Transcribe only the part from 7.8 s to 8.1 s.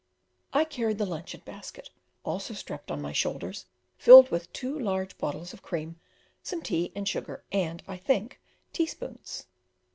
I